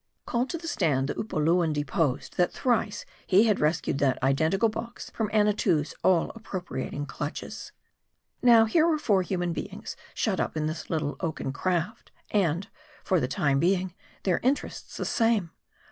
[0.25, 5.11] "Called to the stand, the Upoluan deposed, that thrice he had rescued that identical box
[5.11, 7.71] from Annatoo's all appropria ting clutches.
[8.39, 8.49] 138 HARD I.
[8.49, 12.67] Now, here were four human beings shut up in this little oaken craft, and,
[13.03, 13.93] for the time being,
[14.23, 15.51] their interests the same.